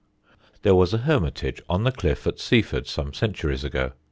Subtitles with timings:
[0.63, 3.91] _]There was a hermitage on the cliff at Seaford some centuries ago.